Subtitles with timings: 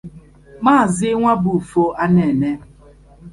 [0.63, 2.49] Maazị Nwabufo Anene